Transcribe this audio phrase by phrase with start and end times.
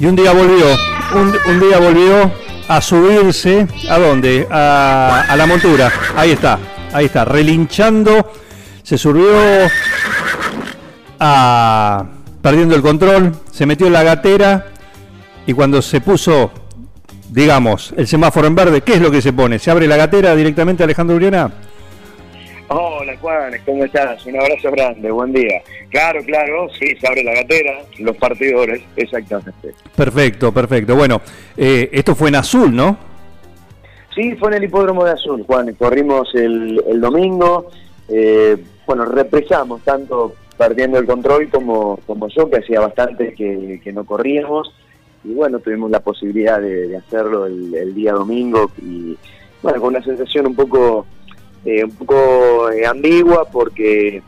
[0.00, 0.66] Y un día volvió,
[1.14, 2.32] un, día volvió
[2.66, 4.46] a subirse, ¿a dónde?
[4.50, 5.92] A, a la montura.
[6.16, 6.58] Ahí está,
[6.92, 8.32] ahí está, relinchando.
[8.82, 9.30] Se subió
[11.20, 12.04] a,
[12.42, 14.66] perdiendo el control, se metió en la gatera
[15.46, 16.50] y cuando se puso,
[17.30, 19.58] digamos, el semáforo en verde, ¿qué es lo que se pone?
[19.58, 21.50] ¿Se abre la gatera directamente Alejandro Uriana?
[22.68, 24.24] Hola Juan, ¿cómo estás?
[24.24, 25.62] Un abrazo grande, buen día.
[25.90, 29.74] Claro, claro, sí, se abre la gatera, los partidores, exactamente.
[29.94, 30.96] Perfecto, perfecto.
[30.96, 31.20] Bueno,
[31.56, 32.96] eh, esto fue en azul, ¿no?
[34.14, 37.70] Sí, fue en el hipódromo de Azul, Juan, corrimos el, el domingo,
[38.08, 43.92] eh, bueno, represamos tanto perdiendo el control como, como yo, que hacía bastante que, que
[43.92, 44.72] no corríamos,
[45.24, 49.18] y bueno, tuvimos la posibilidad de, de hacerlo el, el día domingo, y
[49.62, 51.06] bueno, con una sensación un poco,
[51.64, 54.22] un poco eh, ambigua, porque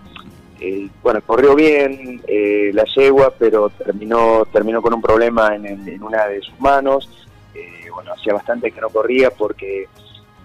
[0.60, 6.26] eh, bueno, corrió bien eh, la yegua, pero terminó, terminó con un problema en, una
[6.26, 7.08] de sus manos.
[7.54, 9.86] Eh, bueno, hacía bastante que no corría porque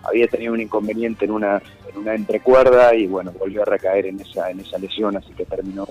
[0.04, 4.20] había tenido un inconveniente en una, en una entrecuerda y bueno, volvió a recaer en
[4.20, 5.88] esa, en esa lesión, así que terminó,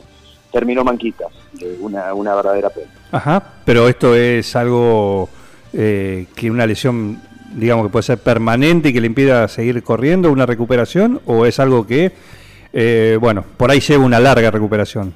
[0.52, 1.26] terminó manquita,
[1.60, 2.90] eh, una, una verdadera pena.
[3.12, 5.28] Ajá, pero esto es algo
[5.72, 7.22] eh, que una lesión,
[7.54, 11.58] digamos que puede ser permanente y que le impida seguir corriendo, una recuperación, o es
[11.58, 12.12] algo que,
[12.72, 15.14] eh, bueno, por ahí lleva una larga recuperación.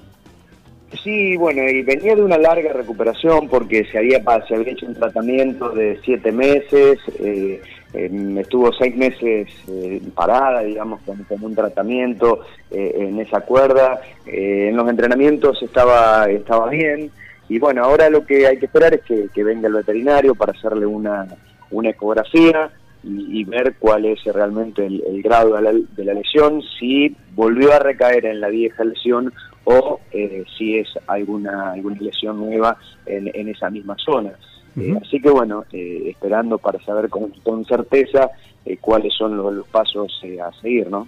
[1.03, 4.95] Sí, bueno, y venía de una larga recuperación porque se había, se había hecho un
[4.95, 7.61] tratamiento de siete meses, eh,
[7.93, 12.41] em, estuvo seis meses eh, parada, digamos, con, un tratamiento
[12.71, 14.01] eh, en esa cuerda.
[14.27, 17.11] Eh, en los entrenamientos estaba, estaba bien
[17.49, 20.87] y bueno, ahora lo que hay que esperar es que venga el veterinario para hacerle
[20.87, 21.27] una,
[21.75, 22.71] una ecografía
[23.03, 27.15] y, y ver cuál es realmente el, el grado de la, de la lesión, si
[27.35, 29.33] volvió a recaer en la vieja lesión
[29.65, 32.77] o eh, si es alguna, alguna lesión nueva
[33.07, 34.33] en, en esa misma zona.
[34.77, 38.29] Eh, así que bueno, eh, esperando para saber con, con certeza
[38.81, 40.11] cuáles son los, los pasos
[40.43, 41.07] a seguir, ¿no?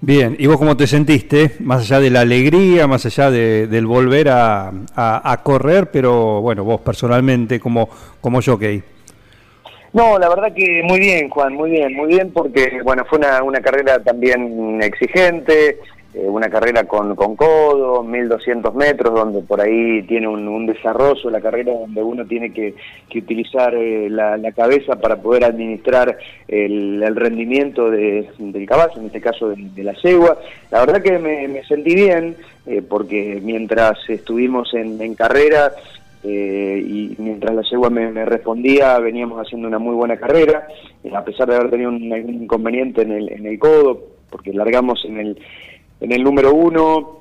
[0.00, 1.56] Bien, ¿y vos cómo te sentiste?
[1.60, 6.40] Más allá de la alegría, más allá de- del volver a, a- a correr, pero
[6.40, 7.88] bueno, vos personalmente como,
[8.20, 8.82] como jockey.
[9.92, 13.42] No, la verdad que muy bien, Juan, muy bien, muy bien, porque bueno, fue una,
[13.42, 15.80] una carrera también exigente,
[16.14, 21.28] eh, una carrera con, con codo, 1200 metros, donde por ahí tiene un, un desarrollo
[21.28, 22.74] la carrera donde uno tiene que,
[23.10, 26.16] que utilizar eh, la, cabeza para poder administrar
[26.48, 30.38] el, rendimiento de- del caballo, en este caso de, la yegua.
[30.70, 32.36] La verdad que me, me sentí bien,
[32.66, 35.72] eh, porque mientras estuvimos en, en carrera,
[36.24, 40.66] eh, y mientras la yegua me, me respondía, veníamos haciendo una muy buena carrera,
[41.02, 44.00] eh, a pesar de haber tenido un, algún inconveniente en el, en el codo,
[44.30, 45.38] porque largamos en el,
[46.00, 47.18] en el número uno,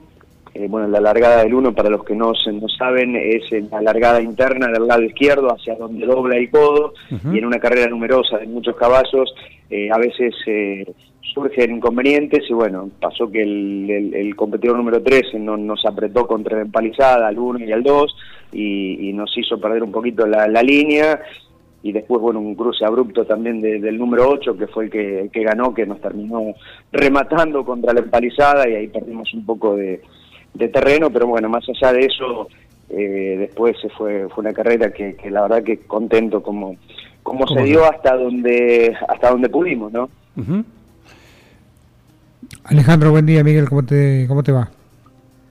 [0.53, 3.81] eh, bueno, la largada del uno, para los que no, se- no saben, es la
[3.81, 6.94] largada interna del lado izquierdo, hacia donde dobla el codo,
[7.34, 9.34] y en una carrera numerosa de muchos caballos,
[9.72, 10.86] eh, a veces eh,
[11.34, 16.58] surgen inconvenientes, y bueno, pasó que el, el- competidor número 13 no, nos apretó contra
[16.58, 18.16] la empalizada, al 1 y al 2,
[18.54, 21.22] y, nos hizo perder un poquito la, la línea,
[21.84, 24.90] y después, bueno, un cruce abrupto también de- del número 8, que fue el
[25.32, 26.53] que, ganó, que nos terminó
[26.92, 30.02] rematando contra la empalizada, y ahí perdimos un poco de,
[30.53, 32.50] de terreno, pero bueno, más allá de eso,
[32.90, 36.76] eh, después fue, fue una carrera que la verdad que contento como,
[37.24, 40.09] como se ¿Cómo dio hasta donde, hasta donde pudimos, ¿no?
[40.38, 40.64] Ujú.
[42.66, 44.70] Alejandro, buen día, Miguel, ¿cómo te, cómo te va?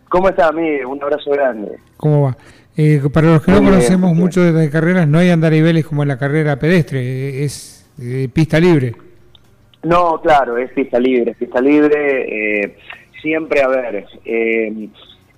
[0.09, 0.91] ¿Cómo está, amigo?
[0.91, 1.79] Un abrazo grande.
[1.97, 2.37] ¿Cómo va?
[2.77, 4.23] Eh, para los que no bien, conocemos bien.
[4.23, 8.59] mucho de, carreras, no hay andariveles como en la carrera pedestre, eh, es eh, pista
[8.59, 8.95] libre.
[9.83, 12.65] No, claro, es pista libre, es pista libre.
[12.65, 12.77] eh,
[13.21, 14.89] siempre, a ver, eh,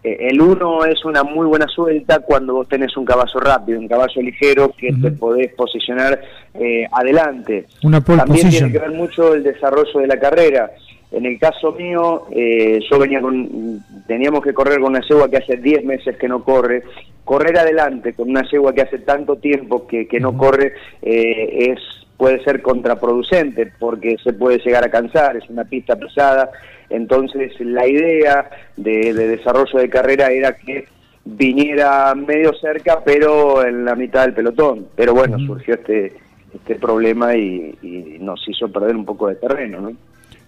[0.03, 4.21] el uno es una muy buena suelta cuando vos tenés un caballo rápido, un caballo
[4.21, 6.21] ligero que te podés posicionar
[6.55, 7.67] eh, adelante.
[7.85, 8.51] Una También position.
[8.51, 10.71] tiene que ver mucho el desarrollo de la carrera.
[11.13, 15.37] En el caso mío, eh, yo venía con, teníamos que correr con una yegua que
[15.37, 16.83] hace 10 meses que no corre.
[17.25, 20.73] Correr adelante con una yegua que hace tanto tiempo que, que no corre
[21.03, 21.79] eh, es
[22.17, 26.51] puede ser contraproducente porque se puede llegar a cansar, es una pista pesada.
[26.89, 30.87] Entonces la idea de, de desarrollo de carrera era que
[31.25, 34.87] viniera medio cerca, pero en la mitad del pelotón.
[34.97, 36.13] Pero bueno, surgió este
[36.55, 39.93] este problema y, y nos hizo perder un poco de terreno, ¿no?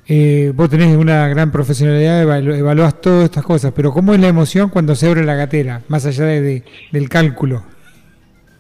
[0.07, 4.29] Eh, vos tenés una gran profesionalidad, evalu- evaluás todas estas cosas, pero ¿cómo es la
[4.29, 6.63] emoción cuando se abre la gatera, más allá de, de-
[6.93, 7.63] del cálculo?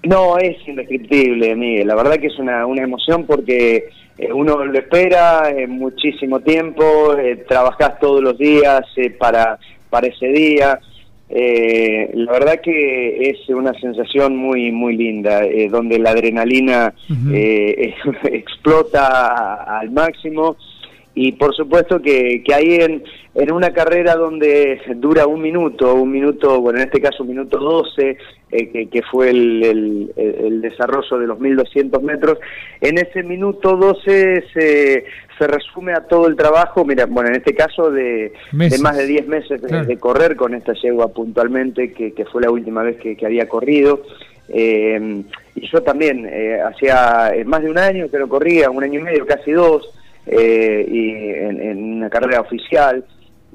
[0.04, 1.86] No, es indescriptible, Miguel.
[1.86, 3.88] La verdad que es una, una emoción porque
[4.18, 9.58] eh, uno lo espera eh, muchísimo tiempo, eh, trabajás todos los días eh, para,
[9.90, 10.78] para ese día.
[11.30, 16.92] Eh, la verdad que es una sensación muy muy linda, eh, donde la adrenalina
[17.32, 17.94] eh,
[18.24, 20.56] explota al máximo
[21.16, 23.04] y por supuesto que, que ahí en,
[23.36, 27.58] en una carrera donde dura un minuto, un minuto, bueno, en este caso un minuto
[27.58, 28.16] 12,
[28.50, 32.38] eh, que, que fue el, el- el desarrollo de los 1200 metros,
[32.80, 35.04] en ese minuto 12 se,
[35.38, 38.32] se resume a todo el trabajo, mira, bueno, en este caso de,
[38.70, 39.84] de más de 10 meses de, Claro.
[39.86, 43.48] de correr con esta yegua puntualmente, que, que fue la última vez que, que había
[43.48, 44.02] corrido.
[44.48, 45.22] Eh,
[45.54, 49.00] y yo también, eh, hacía eh, más de un año que no corría, un año
[49.00, 49.88] y medio, casi dos,
[50.26, 53.04] eh, y en, en una carrera oficial.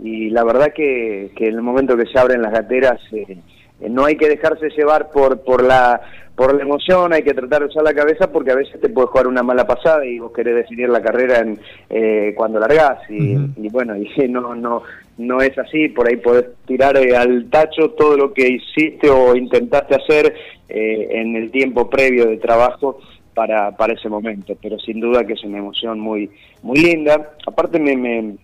[0.02, 3.38] Y la verdad que, que en el momento que se abren las gateras, eh,
[3.82, 6.02] eh, no hay que dejarse llevar por, por la
[6.40, 9.08] por la emoción, hay que tratar de usar la cabeza porque a veces te puede
[9.08, 13.00] jugar una mala pasada y vos querés definir la carrera en, eh, cuando largás.
[13.10, 14.84] Y, y bueno, y no, no,
[15.18, 19.36] no es así, por ahí podés tirar eh, al tacho todo lo que hiciste o
[19.36, 20.34] intentaste hacer
[20.70, 23.02] eh, en el tiempo previo de trabajo
[23.34, 26.30] para, para ese momento, pero sin duda que es una emoción muy,
[26.62, 27.34] muy linda.
[27.46, 28.36] Aparte me, me,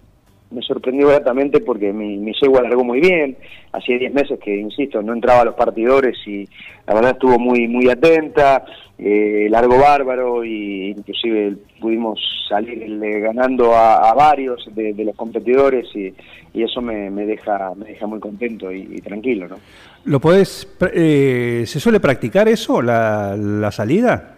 [0.52, 3.36] me sorprendió gratamente porque mi, mi yegua largó muy bien,
[3.72, 6.48] hacía 10 meses que, insisto, no entraba a los partidores y
[6.88, 8.64] la verdad estuvo muy muy atenta,
[8.98, 16.14] eh, largo bárbaro y inclusive pudimos salir ganando a, a varios de, los competidores y,
[16.54, 19.58] y eso me, me deja me deja muy contento y, y tranquilo, ¿no?
[20.06, 24.35] ¿Lo podés, eh, ¿Se suele practicar eso, la, la salida?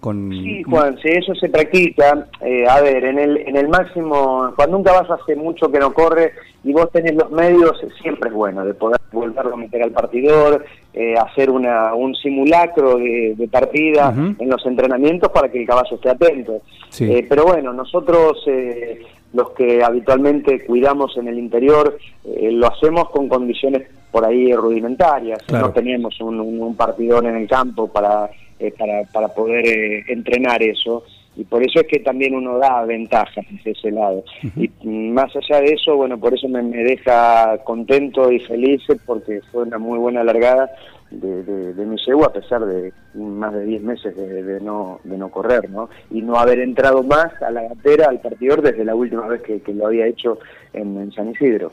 [0.00, 0.30] Con...
[0.30, 4.76] Sí, Juan, si eso se practica, eh, a ver, en el, en el máximo, cuando
[4.76, 8.64] un caballo hace mucho que no corre y vos tenés los medios, siempre es bueno
[8.64, 14.14] de poder volverlo a meter al partidor, eh, hacer una, un simulacro de, de partida
[14.16, 16.62] en los entrenamientos para que el caballo esté atento.
[16.90, 17.10] Sí.
[17.10, 19.00] Eh, pero bueno, nosotros, eh,
[19.32, 25.42] los que habitualmente cuidamos en el interior, eh, lo hacemos con condiciones por ahí rudimentarias.
[25.44, 25.68] Claro.
[25.68, 30.04] No tenemos un, un, un partidor en el campo para, eh, para, para poder eh,
[30.08, 31.04] entrenar eso.
[31.36, 34.24] Y por eso es que también uno da ventajas desde ese lado.
[34.56, 38.82] Y mm, más allá de eso, bueno, por eso me, me deja contento y feliz
[39.06, 40.70] porque fue una muy buena largada
[41.10, 45.00] de, de, de mi yegua a pesar de más de 10 meses de, de no,
[45.04, 45.88] de no correr, ¿no?
[46.10, 49.60] Y no haber entrado más a la gatera, al partidor, desde la última vez que,
[49.60, 50.38] que lo había hecho
[50.72, 51.72] en, en San Isidro.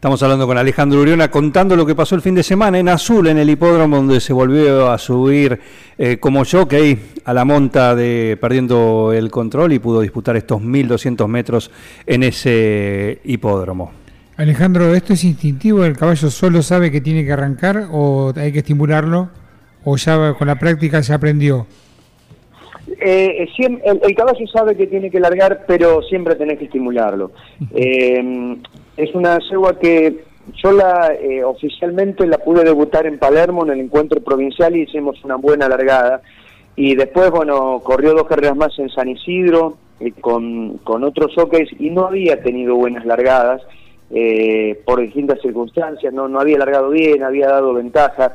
[0.00, 3.26] Estamos hablando con Alejandro Uriona contando lo que pasó el fin de semana en Azul,
[3.26, 5.60] en el hipódromo, donde se volvió a subir
[5.98, 11.28] eh, como jockey a la monta de perdiendo el control y pudo disputar estos 1200
[11.28, 11.70] metros
[12.06, 13.92] en ese hipódromo.
[14.38, 15.84] Alejandro, ¿esto es instintivo?
[15.84, 19.28] ¿El caballo solo sabe que tiene que arrancar o hay que estimularlo?
[19.84, 21.66] ¿O ya con la práctica se aprendió?
[23.02, 27.32] Eh, el, el caballo sabe que tiene que largar, pero siempre tenés que estimularlo.
[27.74, 28.56] Eh,
[28.96, 30.24] es una yegua que
[30.62, 35.22] yo la eh, oficialmente la pude debutar en Palermo en el encuentro provincial y hicimos
[35.24, 36.22] una buena largada.
[36.76, 41.68] Y después, bueno, corrió dos carreras más en San Isidro eh, con, con otros jockeys
[41.78, 43.62] y no había tenido buenas largadas
[44.10, 48.34] eh, por distintas circunstancias, no, no había largado bien, había dado ventaja.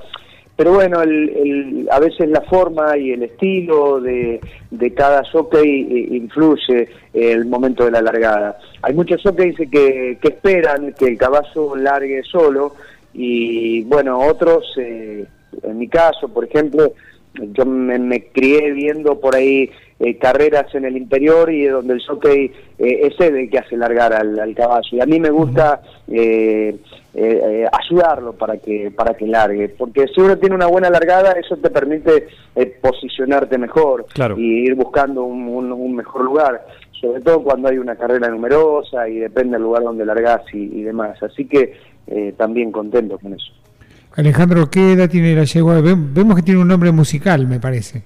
[0.58, 4.40] Pero bueno, el, el- a veces la forma y el estilo de,
[4.72, 8.58] de cada jockey eh, influye el momento de la largada.
[8.82, 12.76] Hay muchos jockeys que, que esperan que el caballo largue solo
[13.14, 15.26] y bueno, otros, eh,
[15.64, 16.94] en mi caso, por ejemplo,
[17.34, 19.70] yo me, me crié viendo por ahí
[20.00, 24.14] eh, carreras en el interior y donde el jockey eh, es el que hace largar
[24.14, 24.88] al, al caballo.
[24.92, 26.76] Y a mí me gusta eh,
[27.14, 31.32] eh, eh, ayudarlo para que para que largue, porque si uno tiene una buena largada,
[31.34, 34.38] eso te permite eh, posicionarte mejor Claro.
[34.38, 36.66] y ir buscando un, un- un mejor lugar,
[37.00, 40.84] sobre todo cuando hay una carrera numerosa y depende del lugar donde largás y, y
[40.84, 41.22] demás.
[41.24, 41.74] Así que
[42.08, 43.52] eh, también contento con eso.
[44.18, 45.80] Alejandro, ¿qué edad tiene la yegua?
[45.82, 48.04] Ve- Vemos que tiene un nombre musical, me parece.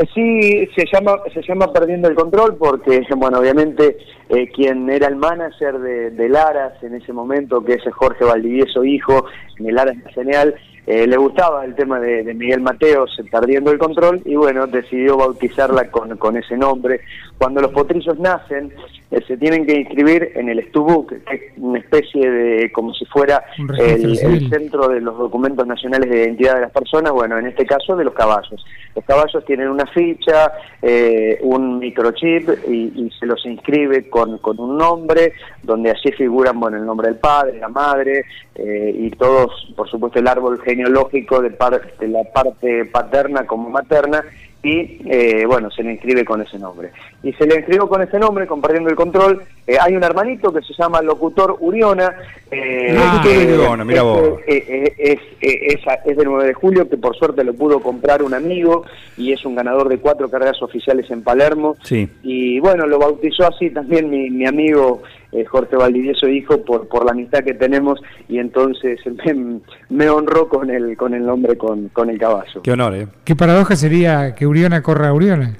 [0.00, 3.98] Eh, Sí, se llama, se llama Perdiendo el Control porque, bueno, obviamente
[4.30, 8.82] eh, quien era el manager de, de Laras en ese momento, que es Jorge Valdivieso,
[8.84, 9.26] hijo,
[9.58, 10.54] en el Laras Nacional,
[10.86, 14.66] eh, le gustaba el tema de, de Miguel Mateos, eh, Perdiendo el Control, y bueno,
[14.66, 17.00] decidió bautizarla con, con ese nombre.
[17.36, 18.72] Cuando los potrillos nacen,
[19.10, 23.04] eh, se tienen que inscribir en el Stubuk, que es una especie de, como si
[23.06, 23.42] fuera
[23.78, 27.96] el centro de los documentos nacionales de identidad de las personas, bueno, en este caso
[27.96, 28.64] de los caballos.
[28.94, 30.52] Los caballos tienen una ficha,
[30.82, 36.58] eh, un microchip y, y se los inscribe con, con un nombre, donde allí figuran,
[36.58, 38.24] bueno, el nombre del padre, la madre
[38.54, 43.70] eh, y todos, por supuesto, el árbol genealógico de, par- de la parte paterna como
[43.70, 44.24] materna
[44.62, 46.90] y eh, bueno, se le inscribe con ese nombre.
[47.22, 49.42] Y se le inscribió con ese nombre, compartiendo el control.
[49.66, 52.14] Eh, hay un hermanito que se llama Locutor Uriona.
[52.50, 54.40] eh, Ah, que Uriona, mirá es, vos.
[54.46, 57.80] eh, eh, es, eh, es, es del 9 de julio, que por suerte lo pudo
[57.80, 58.84] comprar un amigo
[59.16, 61.76] y es un ganador de cuatro carreras oficiales en Palermo.
[61.82, 62.08] Sí.
[62.22, 67.04] Y bueno, lo bautizó así también mi, mi amigo eh, Jorge Valdivieso, hijo, por, por
[67.04, 71.88] la amistad que tenemos y entonces me, me honró con el, con el nombre, con,
[71.88, 72.62] con el caballo.
[72.62, 73.08] Qué honor, ¿eh?
[73.24, 75.56] Qué paradoja sería que Uriona corra a Uriona.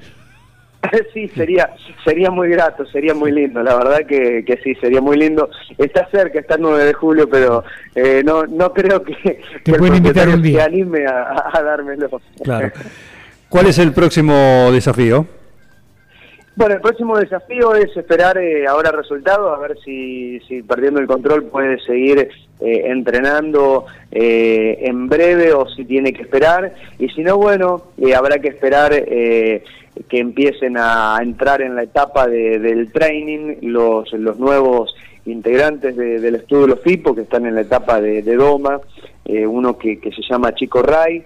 [1.12, 1.70] sí, sería
[2.04, 5.50] sería muy grato, sería muy lindo, la verdad que, que sí, sería muy lindo.
[5.76, 9.14] Está cerca, está el 9 de julio, pero eh, no no creo que,
[9.64, 10.60] que el pueden invitar un día.
[10.60, 12.08] se anime a dármelo.
[12.42, 12.72] Claro.
[13.50, 15.26] ¿Cuál es el próximo desafío?
[16.60, 21.06] Bueno, el próximo desafío es esperar eh, ahora resultados, a ver si, si perdiendo el
[21.06, 22.18] control puede seguir
[22.60, 26.74] eh, entrenando eh, en breve o si tiene que esperar.
[26.98, 29.64] Y si no, bueno, eh, habrá que esperar eh,
[30.06, 36.20] que empiecen a entrar en la etapa de- del training los, los nuevos integrantes de-
[36.20, 38.80] del estudio de los FIPO que están en la etapa de, Doma,
[39.24, 41.24] eh, uno que, que se llama Chico Ray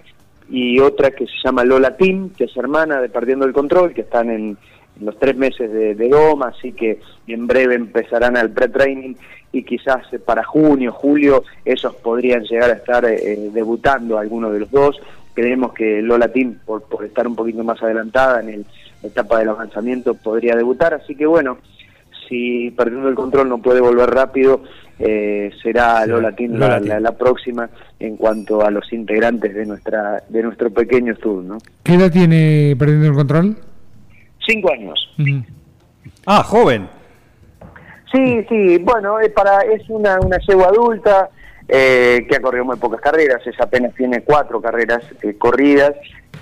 [0.49, 4.01] y otra que se llama Lola Tim, que es hermana de Perdiendo el Control, que
[4.01, 4.57] están en
[5.01, 9.15] los tres meses de, de Doma, así que en breve empezarán al pre-training
[9.51, 14.59] y quizás para junio, julio, ellos podrían llegar a estar eh, eh, debutando alguno de
[14.61, 14.97] los dos.
[15.33, 18.65] Creemos que Lola Tim, por, por estar un poquito más adelantada en el-
[19.03, 21.57] la etapa del avanzamiento, podría debutar, así que bueno,
[22.27, 24.63] si perdiendo el control no puede volver rápido,
[24.97, 30.23] eh, será Lola Tim la, la- la próxima en cuanto a los integrantes de nuestra
[30.29, 31.57] de nuestro pequeño estudio, ¿no?
[31.83, 33.57] ¿Qué edad tiene perdiendo el control?
[34.45, 35.15] Cinco años.
[36.25, 36.87] Ah, joven.
[38.11, 41.29] Sí, sí, bueno, es, para, es una, una yegua adulta
[41.67, 45.93] eh, que ha corrido muy pocas carreras, ella apenas tiene cuatro carreras eh, corridas,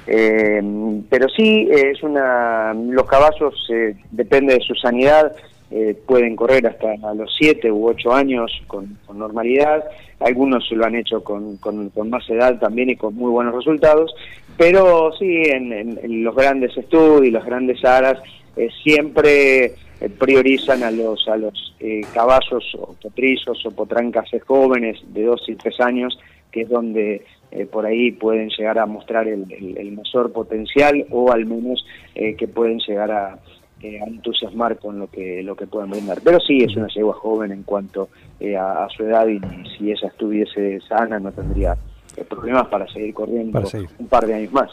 [0.05, 0.61] eh,
[1.09, 5.33] pero sí, es una, los caballos, eh, depende de su sanidad,
[5.75, 9.83] eh, pueden correr hasta a los siete u ocho años con, normalidad,
[10.19, 14.13] algunos lo han hecho con, con, más edad también y con muy buenos resultados,
[14.55, 18.21] pero sí, en, los grandes estudios las grandes aras,
[18.55, 19.73] eh, siempre eh,
[20.19, 25.55] priorizan a los a los eh, caballos o potrillos o potrancas jóvenes de dos y
[25.55, 26.19] tres años
[26.51, 31.03] que es donde eh, por ahí pueden llegar a mostrar el, el- el mayor potencial
[31.09, 33.39] o al menos eh, que pueden llegar a,
[33.83, 37.13] eh, a entusiasmar con lo que lo que pueden brindar pero sí es una yegua
[37.13, 38.09] joven en cuanto
[38.39, 39.39] eh, a, a su edad y,
[39.77, 41.75] si ella estuviese sana no tendría
[42.17, 43.89] eh, problemas para seguir corriendo Para seguir.
[43.99, 44.69] un par de años más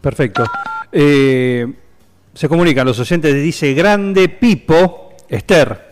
[0.00, 0.44] Perfecto.
[0.92, 1.66] Eh,
[2.32, 5.88] se comunican los oyentes, dice Grande Pipo, Esther.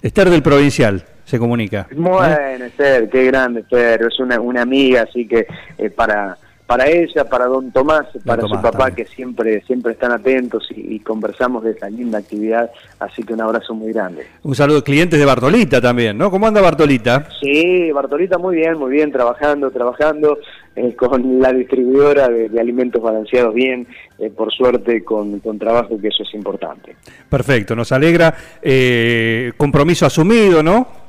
[0.00, 1.86] Esther del Provincial, se comunica.
[1.90, 1.94] ¿Eh?
[1.96, 4.02] Bueno, Esther, qué grande, Esther.
[4.02, 5.46] Es una, una amiga, así que
[5.78, 6.36] eh, para
[6.72, 8.94] para ella, para don Tomás, para Tomás su papá, también.
[8.96, 12.70] que siempre siempre están atentos y, y conversamos de esta linda actividad.
[12.98, 14.26] Así que un abrazo muy grande.
[14.42, 16.30] Un saludo, clientes de Bartolita también, ¿no?
[16.30, 17.28] ¿Cómo anda Bartolita?
[17.42, 20.38] Sí, Bartolita, muy bien, muy bien, trabajando, trabajando
[20.74, 23.86] eh, con la distribuidora de, de alimentos balanceados bien,
[24.18, 26.96] eh, por suerte, con, con trabajo, que eso es importante.
[27.28, 28.34] Perfecto, nos alegra.
[28.62, 31.01] Eh, compromiso asumido, ¿no?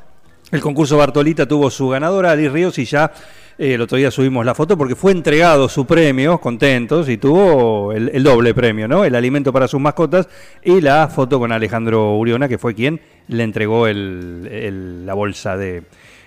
[0.54, 3.12] El concurso Bartolita tuvo su ganadora, Alice Ríos, y ya
[3.58, 7.92] eh, el otro día subimos la foto porque fue entregado su premio, contentos, y tuvo
[7.92, 9.04] el, el doble premio, ¿no?
[9.04, 10.30] El alimento para sus mascotas
[10.64, 15.58] y la foto con Alejandro Uriona, que fue quien le entregó el- el- la bolsa
[15.58, 15.82] de,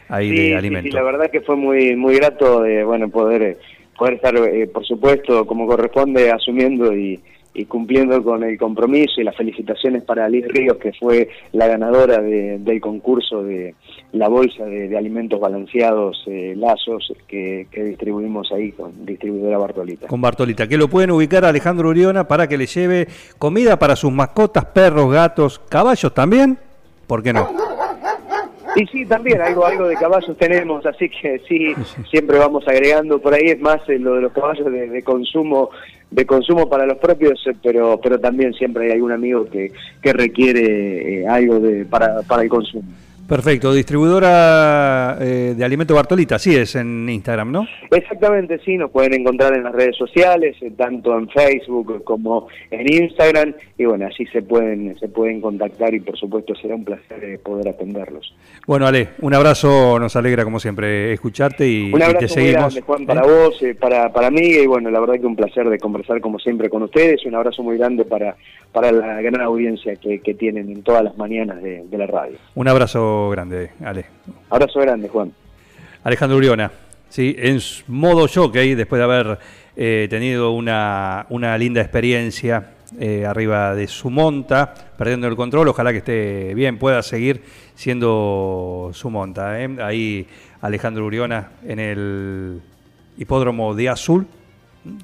[0.08, 0.88] ahí Sí, de alimento.
[0.88, 3.56] sí, la verdad que fue muy muy grato de bueno poder eh,
[3.96, 7.20] poder estar eh, por supuesto como corresponde asumiendo y,
[7.58, 12.20] y cumpliendo con el compromiso y las felicitaciones para Liz Ríos que fue la ganadora
[12.20, 13.74] de- del concurso de
[14.12, 20.06] la bolsa de, alimentos balanceados eh, lazos que, que distribuimos ahí con distribuidora Bartolita.
[20.06, 23.08] con Bartolita, que lo pueden ubicar a Alejandro Uriona para que le lleve
[23.38, 26.58] comida para sus mascotas, perros, gatos, caballos también.
[27.06, 27.48] ¿Por qué no?
[28.76, 31.74] Y sí, también algo algo de caballos tenemos, así que sí,
[32.10, 35.70] siempre vamos agregando por ahí, es más eh, lo de los caballos de, de consumo
[36.10, 40.12] de consumo para los propios, eh, pero pero también siempre hay algún amigo que, que
[40.12, 42.84] requiere eh, algo de para, para el consumo.
[43.28, 47.66] Perfecto, distribuidora eh, de alimento Bartolita, sí es en Instagram, ¿no?
[47.90, 52.92] Exactamente, sí, nos pueden encontrar en las redes sociales, eh, tanto en Facebook como en
[52.92, 57.24] Instagram, y bueno, allí se pueden, se pueden contactar y por supuesto será un placer
[57.24, 58.32] eh, poder atenderlos.
[58.66, 62.74] Bueno, Ale, un abrazo, nos alegra como siempre escucharte y, Un y te muy seguimos.
[62.74, 63.06] grande, Juan, ¿eh?
[63.06, 66.38] para vos, para, para mí, y bueno, la verdad que un placer de conversar como
[66.38, 68.36] siempre con ustedes, y un abrazo muy grande para,
[68.72, 72.36] para la gran audiencia que, que tienen en todas las mañanas de, de la radio.
[72.54, 74.06] Un abrazo grande, Ale.
[74.50, 75.32] Abrazo grande, Juan.
[76.04, 76.70] Alejandro Uriona,
[77.08, 77.34] ¿sí?
[77.38, 79.38] en modo jockey, después de haber
[79.76, 85.90] eh, tenido una, una linda experiencia eh, arriba de su monta, perdiendo el control, ojalá
[85.90, 87.42] que esté bien, pueda seguir
[87.74, 89.60] siendo su monta.
[89.60, 89.76] ¿eh?
[89.82, 90.26] Ahí
[90.60, 92.62] Alejandro Uriona en el
[93.18, 94.26] hipódromo de Azul,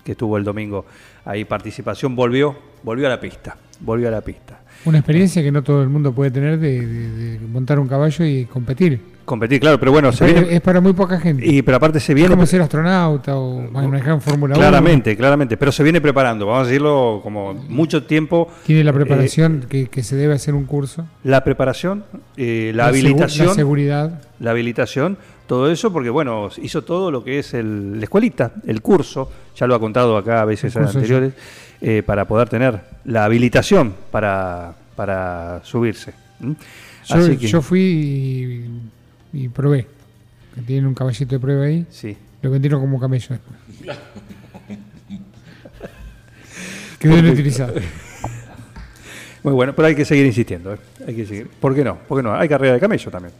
[0.04, 0.87] que estuvo el domingo
[1.25, 4.62] ahí participación, volvió, volvió a la pista, volvió a la pista.
[4.84, 8.24] Una experiencia que no todo el mundo puede tener de, de- de montar un caballo
[8.24, 9.12] y competir.
[9.24, 10.56] Competir, claro, pero bueno, se es, viene...
[10.56, 11.46] es para muy poca gente.
[11.46, 12.30] Y, pero aparte se viene...
[12.30, 14.60] como ser astronauta o manejar en Fórmula 1.
[14.60, 18.48] Claramente, claramente, pero se viene preparando, vamos a decirlo como mucho tiempo.
[18.66, 21.06] Tiene la Eh, preparación que, que se debe hacer un curso.
[21.22, 22.04] la preparación,
[22.36, 24.20] eh, la, habilitación, La seguridad.
[24.40, 28.82] la habilitación, todo eso, porque bueno, hizo todo lo que es el, la escuelita, el
[28.82, 31.32] curso, ya lo ha contado acá a veces anteriores,
[31.82, 36.14] eh, para poder tener la habilitación para, para subirse.
[36.40, 36.54] Yo,
[37.16, 37.80] Así que- yo fui
[39.34, 39.86] y, y probé.
[40.54, 41.84] Que Tienen un caballito de prueba ahí.
[41.90, 42.16] sí.
[42.42, 43.96] Lo vendieron como camello después.
[46.98, 47.74] Quedó inutilizado.
[49.42, 50.74] Muy bueno, pero hay que seguir insistiendo.
[50.74, 50.78] ¿eh?
[51.06, 51.48] Hay que seguir.
[51.48, 51.98] ¿Por qué no?
[51.98, 52.34] ¿Por qué no?
[52.34, 53.32] Hay carrera de camello también.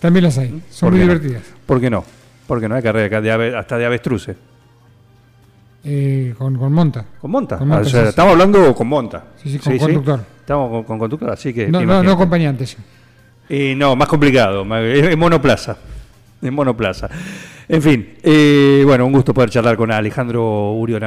[0.00, 0.62] También las hay.
[0.70, 1.12] Son ¿Por muy no?
[1.14, 1.42] divertidas.
[1.64, 2.04] ¿Por qué no?
[2.46, 2.74] ¿Por qué no?
[2.76, 4.36] Hay carrera de ave- hasta de avestruces.
[5.88, 7.04] Eh, con, con monta.
[7.20, 7.58] Con monta.
[7.58, 8.08] Con monta, O sea, sí, sí.
[8.10, 9.24] estamos hablando con monta.
[9.40, 10.20] Sí, sí, con conductor.
[10.40, 11.68] Estamos con, con conductor, así que.
[11.68, 12.66] No, no, no acompañante.
[12.66, 12.76] sí.
[13.48, 14.62] Y no, más complicado.
[14.84, 15.76] Es, monoplaza.
[16.42, 17.08] Es monoplaza.
[17.68, 21.06] En fin, eh, bueno, un gusto poder charlar con Alejandro Uriona.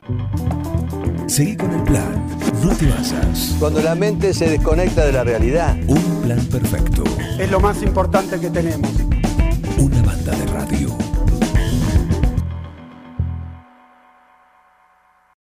[1.28, 2.26] Seguí con el plan.
[2.64, 3.56] No te vayas.
[3.60, 5.76] Cuando la mente se desconecta de la realidad.
[5.88, 7.04] Un plan perfecto.
[7.38, 8.90] Es lo más importante que tenemos.
[9.78, 10.98] Una banda de radio.